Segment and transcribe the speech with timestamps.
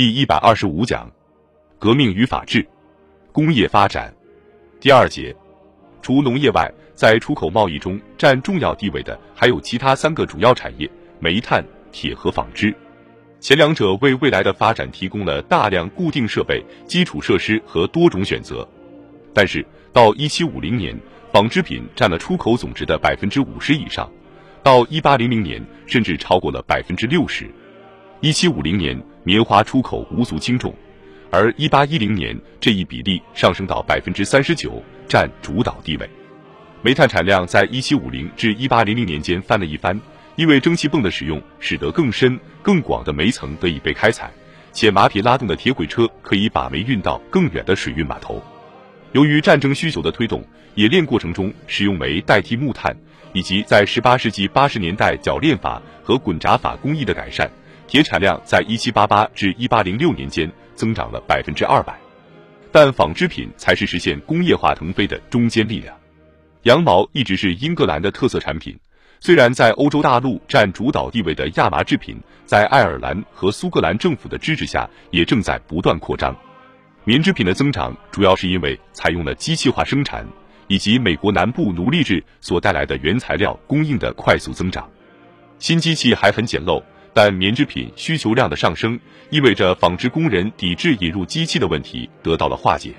[0.00, 1.12] 第一百二十五讲，
[1.78, 2.66] 革命与法治，
[3.32, 4.10] 工业发展。
[4.80, 5.36] 第二节，
[6.00, 12.74] 除农业外，在出口贸易中占重要地位的还有其他三个主要产业：煤炭、铁和纺织。
[13.40, 18.66] 前两者为未来的发展提供了大量固定设备、基础设施和多种选择。
[19.34, 19.62] 但是，
[19.92, 20.98] 到一七五零年，
[21.30, 24.10] 纺织品占了出口总值的百分之五十以上，
[24.62, 27.46] 到一八零零年，甚至超过了百分之六十。
[28.22, 30.74] 一七五零年，棉花出口无足轻重，
[31.30, 36.08] 而一八一零年这一比例上升到百分之三十九，占主导地位。
[36.80, 40.00] 煤炭产量在一七五零至一八零零年间翻了一番，
[40.36, 44.30] 因为蒸汽泵的使用，使得更深、更广的煤层得以被开采，
[44.72, 48.42] 且马匹拉动的铁轨车可以把煤运到更远的水运码头。
[49.12, 50.42] 由于战争需求的推动，
[50.76, 52.96] 冶炼过程中使用煤代替木炭，
[53.34, 57.50] 以及在十八世纪八十年代铰炼法和滚轧法工艺的改善。
[57.90, 61.98] 铁产量在一七八八至一八零六年间增长了百分之二百，
[62.70, 65.92] 但纺织品才是实现工业化腾飞的中坚力量。
[66.62, 68.78] 羊毛一直是英格兰的特色产品，
[69.18, 72.16] 虽然在欧洲大陆占主导地位的亚麻制品，
[72.46, 76.32] 在爱尔兰和苏格兰政府的支持下也正在不断扩张。
[77.02, 80.24] 棉织品的增长主要是因为采用了机器化生产，
[80.68, 84.88] 以及美国南部奴隶制所带来的原材料供应的快速增长。
[85.58, 86.80] 新机器还很简陋。
[87.12, 88.98] 但棉织品需求量的上升，
[89.30, 92.92] 意味着纺织工人抵制引入机器的问题得到了化解。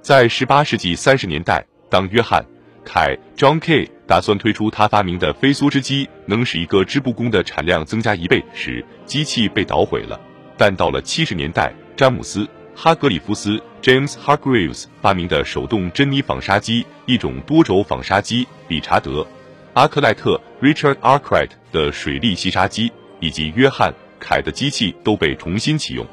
[0.00, 2.42] 在十八世纪三十年代，当约翰·
[2.84, 10.18] 凯 （John K.） 打算推出他发明的飞梭织机，能使一个织布工的产量增加一倍时，机器被捣毁了。
[10.56, 19.20] 但到了七十年代，詹姆斯·哈格里夫斯 （James Hargreaves） 发明的手动珍妮纺纱机，一种多轴纺纱机；理查德·
[19.74, 22.90] 阿克莱特 （Richard Arkwright） 的水力细纱机。
[23.20, 26.06] 以及约翰·凯的机器都被重新启用。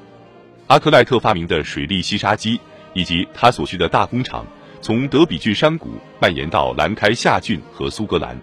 [0.68, 2.60] 阿克莱特发明的水力细纱机
[2.94, 4.46] 以及他所需的大工厂，
[4.82, 8.40] 从德比郡山谷蔓延到兰开夏郡和苏格兰。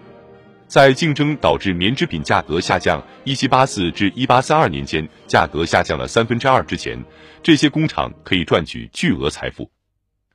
[0.67, 6.97] 在竞争导致棉织品价格下降，1784至1832年间价格下降了三分之二之前，
[7.43, 9.69] 这些工厂可以赚取巨额财富。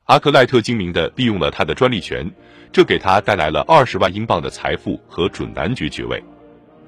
[0.05, 2.31] 阿克莱特精明地利用了他的专利权，
[2.71, 6.23] 这给他带来了二十万英镑的财富和准男爵爵位。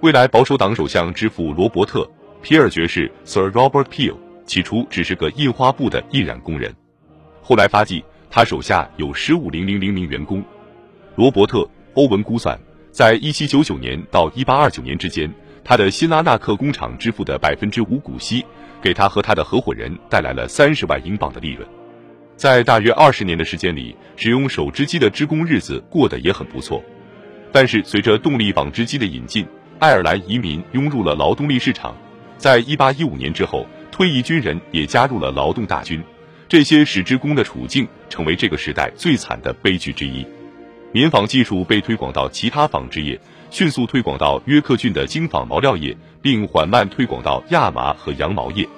[0.02, 2.00] 未来保守党首相之父罗伯特·
[2.42, 4.16] 皮尔爵士 （Sir Robert Peel）
[4.48, 6.74] 起初只是个印花布的印染工人，
[7.44, 10.44] 后来发迹，他手下有十五零零零名员工。
[11.16, 11.60] 罗伯特·
[11.94, 12.60] 欧文估算，
[12.92, 15.32] 在一七九九年到一八二九年之间，
[15.64, 18.44] 他的辛拉纳克工厂支付的百分之五股息，
[18.82, 21.68] 给他和他的合伙人带来了三十万英镑的利润。
[22.36, 26.84] 在大约二十年的时间里，使用手织机的织工日子过得也很不错。
[27.52, 29.46] 但是随着动力纺织机的引进，
[29.82, 31.98] 爱尔兰移民涌入了劳动力市场，
[32.38, 36.00] 在一八一五年之后，退役军人也加入了劳动大军，
[36.48, 40.24] 这些使织工的处境成为这个时代最惨的悲剧之一。
[40.92, 48.70] 棉纺技术被推广到其他纺织业，迅速推广到约克郡的精纺毛料业，并缓慢推广到亚麻和羊毛业。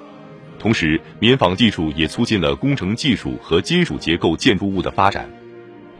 [0.58, 5.28] 同时，棉纺技术也促进了工程技术和金属结构建筑物的发展。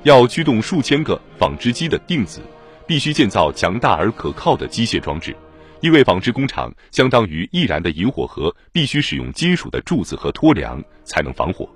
[0.04, 2.40] 要驱动数千个纺织机的定子。
[2.86, 5.34] 必须建造强大而可靠的机械装置，
[5.80, 11.68] 因为纺织工厂相当于易燃的引火盒，必须使用金属的柱子和托梁才能防火。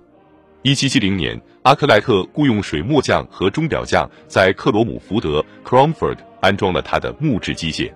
[0.62, 7.90] 一七七零年，阿克莱特雇佣水墨匠和钟表匠在克罗姆福德 （Cromford） 安装了他的木质机械，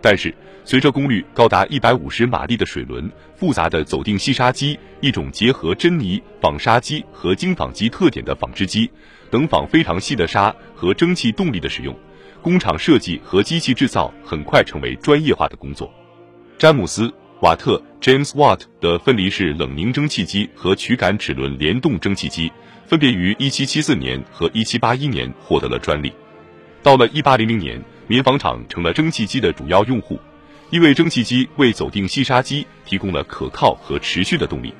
[0.00, 0.34] 但是
[0.64, 8.90] 随着功率高达一百五十马力的水轮、复杂的走定细纱机、一种结合珍妮纺纱机和精纺机特点的纺织机
[9.30, 11.94] 等纺非常细的纱和蒸汽动力的使用。
[12.42, 15.92] 工厂设计和机器制造很快成为专业化的工作。
[16.58, 17.06] 詹姆斯·
[17.40, 22.52] 瓦特 （James Watt） 的分离式冷凝蒸汽机和曲杆齿轮联动蒸汽机
[22.86, 26.12] 分别于1774年和1781年获得了专利。
[26.82, 30.18] 到了1800年，棉纺厂成了蒸汽机的主要用户，
[30.70, 34.74] 因为蒸汽机为走定细纱机提供了可靠和持续的动力。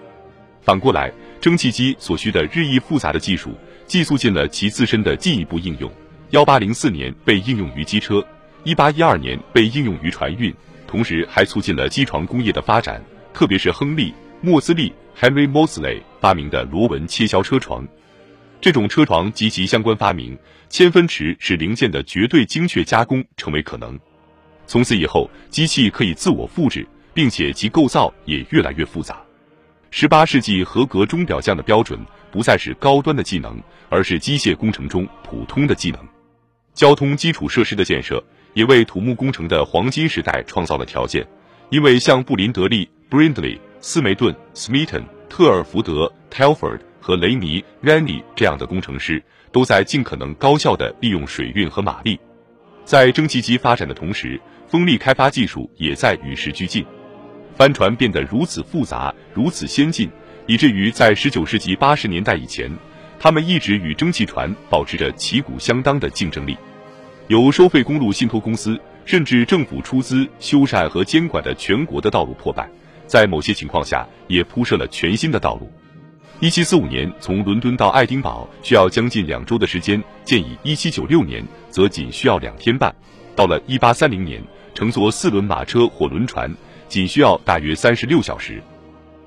[0.63, 1.11] 反过来，
[1.41, 3.55] 蒸汽机所需的日益复杂的技术，
[3.87, 5.91] 寄宿进了其自身的进一步应用。
[6.31, 8.25] 幺八零四年被应用于机车，
[8.63, 10.55] 一八一二年被应用于船运，
[10.87, 13.03] 同时还促进了机床工业的发展，
[13.35, 17.85] 特别是亨利·莫斯利 （Henry Mosley） 发明的螺纹切削车床。
[18.61, 20.39] 这种车床及其相关发明，
[20.69, 23.99] 千分池使零件的绝对精确加工成为可能。
[24.69, 29.21] 从此以后，机器可以自我复制，并且其构造也越来越复杂。
[29.91, 31.99] 十八世纪合格钟表匠的标准
[32.31, 35.99] 不再是高端的技能，而是机械工程中普通的技能。
[36.75, 38.23] 交通基础设施的建设
[38.55, 41.27] 也为土木工程的黄金时代创造了条件，
[41.71, 49.23] 因为像布林德利 （Brindley） 斯梅顿 （Smeaton）、特尔福德 （Telford） 和雷尼 （Rennie） 这样的工程师，
[49.53, 52.19] 都在尽可能高效地利用水运和马力。
[52.85, 56.85] 在蒸汽机发展的同时，风力开发技术也在与时俱进。
[57.57, 60.11] 帆船变得如此复杂、如此先进，
[60.47, 62.71] 以至于在19世纪80年代以前，
[63.23, 66.57] 他们一直与蒸汽船保持着旗鼓相当的竞争力。
[67.29, 72.67] 有收费公路信托公司，甚至政府出资修缮和监管的全国的道路破败，
[73.07, 75.71] 在某些情况下也铺设了全新的道路。
[76.41, 82.93] 1745年从伦敦到爱丁堡需要将近两周的时间，建议1796年则仅需要两天半。
[83.37, 84.43] 到了1830年，
[84.75, 86.51] 乘坐四轮马车或轮船
[86.89, 88.63] 仅需要大约三十六小时。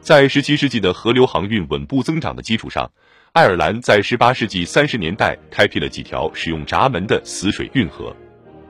[0.01, 2.91] 在17世纪的河流航运稳步增长的基础上，
[3.33, 8.15] 爱尔兰在18世纪30年代开辟了几条使用闸门的死水运河。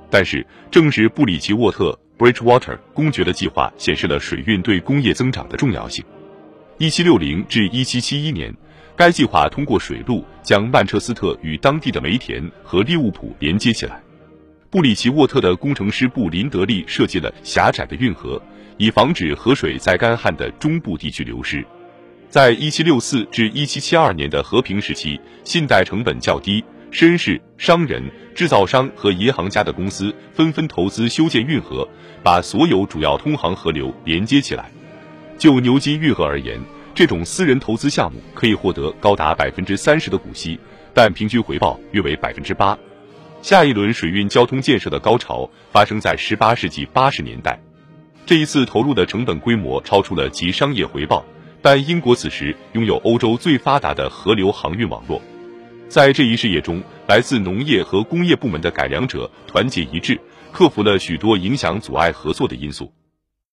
[0.10, 6.06] 但是，正是布里奇沃特 （Bridgewater） 公爵的计划显示了水运对工业增长的重要性。
[6.78, 8.56] 一七六零至一七七一年，
[8.96, 14.02] 该计划通过水路将曼彻斯特与当地的梅田和利物浦连接起来。
[14.70, 18.42] 布里奇沃特的工程师布林德利设计了狭窄的运河，
[18.78, 21.66] 以防止河水在干旱的中部地区流失。
[22.34, 28.04] 在一七六四至一七七二年的和平时期，信贷成本较低，绅士、商人、
[28.34, 31.88] 制造商和银行家的公司纷纷投资修建运河，
[32.24, 34.72] 把所有主要通航河流连接起来。
[35.38, 36.60] 就牛津运河而言，
[36.96, 40.60] 这种私人投资项目可以获得高达百分之三十的股息，
[40.92, 42.76] 但平均回报约为百分之八。
[43.44, 47.60] 下一轮水运交通建设的高潮发生在十八世纪八十年代，
[48.26, 51.24] 这一次投入的成本规模超出了其商业回报，
[51.64, 55.22] 但英国此时拥有欧洲最发达的河流航运网络。
[55.88, 60.20] 在这一事业中，来自农业和工业部门的改良者团结一致，
[60.52, 62.92] 克服了许多影响阻碍合作的因素。